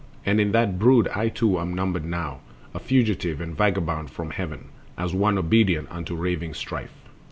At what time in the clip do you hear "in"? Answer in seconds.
0.41-0.51